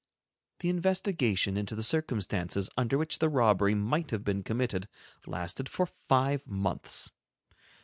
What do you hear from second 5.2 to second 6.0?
lasted for